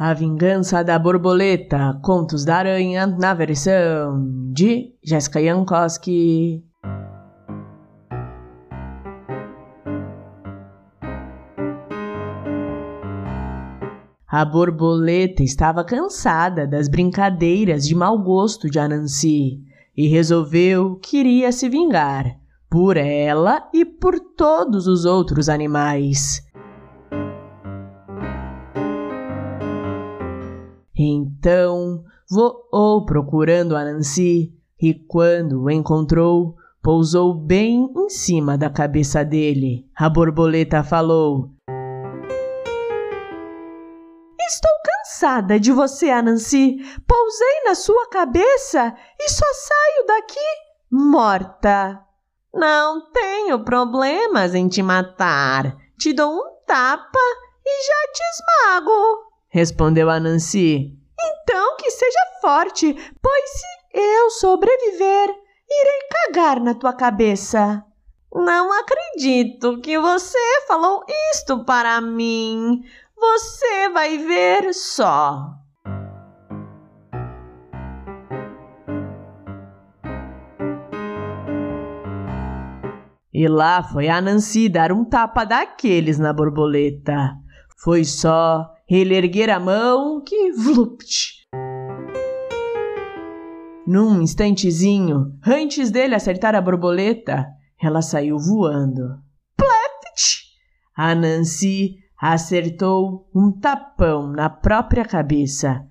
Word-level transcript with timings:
A 0.00 0.14
Vingança 0.14 0.84
da 0.84 0.96
Borboleta, 0.96 1.98
Contos 2.00 2.44
da 2.44 2.58
Aranha, 2.58 3.04
na 3.04 3.34
versão 3.34 4.24
de 4.52 4.94
Jéssica 5.02 5.42
Jankowski. 5.42 6.64
A 14.28 14.44
borboleta 14.44 15.42
estava 15.42 15.82
cansada 15.82 16.64
das 16.64 16.86
brincadeiras 16.86 17.84
de 17.84 17.96
mau 17.96 18.16
gosto 18.22 18.70
de 18.70 18.78
Anansi 18.78 19.60
e 19.96 20.06
resolveu 20.06 20.94
que 21.02 21.18
iria 21.18 21.50
se 21.50 21.68
vingar 21.68 22.38
por 22.70 22.96
ela 22.96 23.68
e 23.74 23.84
por 23.84 24.20
todos 24.20 24.86
os 24.86 25.04
outros 25.04 25.48
animais. 25.48 26.47
Então 30.98 32.02
voou 32.28 33.04
procurando 33.06 33.76
a 33.76 33.84
Nancy 33.84 34.52
e, 34.80 34.92
quando 34.94 35.62
o 35.62 35.70
encontrou, 35.70 36.56
pousou 36.82 37.32
bem 37.32 37.88
em 37.96 38.08
cima 38.08 38.58
da 38.58 38.68
cabeça 38.68 39.24
dele. 39.24 39.88
A 39.94 40.08
borboleta 40.08 40.82
falou: 40.82 41.50
Estou 44.40 44.72
cansada 44.84 45.60
de 45.60 45.70
você, 45.70 46.10
Anansi. 46.10 46.78
Pousei 47.06 47.64
na 47.64 47.76
sua 47.76 48.08
cabeça 48.08 48.92
e 49.20 49.28
só 49.28 49.46
saio 49.54 50.06
daqui 50.06 50.68
morta. 50.90 52.02
Não 52.52 53.12
tenho 53.12 53.62
problemas 53.62 54.54
em 54.54 54.66
te 54.68 54.82
matar. 54.82 55.76
Te 55.96 56.12
dou 56.12 56.32
um 56.32 56.64
tapa 56.66 57.18
e 57.64 57.86
já 57.86 58.12
te 58.12 58.22
esmago 58.32 59.27
respondeu 59.48 60.10
a 60.10 60.20
Nancy. 60.20 60.96
Então 61.20 61.76
que 61.76 61.90
seja 61.90 62.18
forte, 62.40 62.94
pois 63.20 63.50
se 63.50 63.66
eu 63.94 64.30
sobreviver, 64.30 65.28
irei 65.68 66.08
cagar 66.10 66.60
na 66.60 66.74
tua 66.74 66.92
cabeça. 66.92 67.84
Não 68.34 68.70
acredito 68.72 69.80
que 69.80 69.98
você 69.98 70.38
falou 70.66 71.02
isto 71.32 71.64
para 71.64 72.00
mim. 72.00 72.82
Você 73.16 73.88
vai 73.88 74.18
ver 74.18 74.72
só. 74.74 75.54
E 83.32 83.46
lá 83.46 83.82
foi 83.82 84.08
a 84.08 84.20
Nancy 84.20 84.68
dar 84.68 84.92
um 84.92 85.04
tapa 85.04 85.44
daqueles 85.44 86.18
na 86.18 86.32
borboleta. 86.32 87.34
Foi 87.76 88.04
só 88.04 88.68
ele 88.88 89.14
erguer 89.14 89.50
a 89.50 89.60
mão 89.60 90.22
que 90.22 90.52
vlupt. 90.52 91.46
Num 93.86 94.22
instantezinho, 94.22 95.38
antes 95.46 95.90
dele 95.90 96.14
acertar 96.14 96.54
a 96.54 96.60
borboleta, 96.60 97.46
ela 97.80 98.02
saiu 98.02 98.38
voando. 98.38 99.18
Plept! 99.56 100.48
A 100.96 101.14
Nancy 101.14 101.96
acertou 102.20 103.28
um 103.34 103.52
tapão 103.52 104.32
na 104.32 104.50
própria 104.50 105.04
cabeça. 105.04 105.84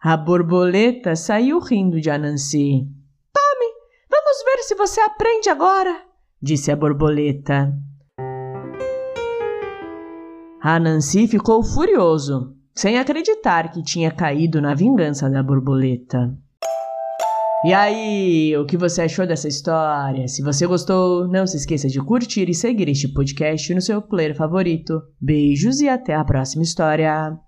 A 0.00 0.16
borboleta 0.18 1.16
saiu 1.16 1.58
rindo 1.60 1.98
de 1.98 2.10
Anansi. 2.10 2.86
Tome, 3.32 3.72
vamos 4.10 4.44
ver 4.44 4.62
se 4.62 4.74
você 4.74 5.00
aprende 5.00 5.48
agora, 5.48 6.02
disse 6.42 6.70
a 6.70 6.76
borboleta. 6.76 7.72
A 10.66 10.80
Nancy 10.80 11.28
ficou 11.28 11.62
furioso, 11.62 12.54
sem 12.74 12.98
acreditar 12.98 13.70
que 13.70 13.82
tinha 13.82 14.10
caído 14.10 14.62
na 14.62 14.74
vingança 14.74 15.28
da 15.28 15.42
borboleta. 15.42 16.34
E 17.66 17.74
aí, 17.74 18.56
o 18.56 18.64
que 18.64 18.78
você 18.78 19.02
achou 19.02 19.26
dessa 19.26 19.46
história? 19.46 20.26
Se 20.26 20.42
você 20.42 20.66
gostou, 20.66 21.28
não 21.28 21.46
se 21.46 21.58
esqueça 21.58 21.86
de 21.86 22.00
curtir 22.00 22.48
e 22.48 22.54
seguir 22.54 22.88
este 22.88 23.08
podcast 23.08 23.74
no 23.74 23.82
seu 23.82 24.00
player 24.00 24.34
favorito. 24.34 25.02
Beijos 25.20 25.82
e 25.82 25.88
até 25.90 26.14
a 26.14 26.24
próxima 26.24 26.62
história! 26.62 27.38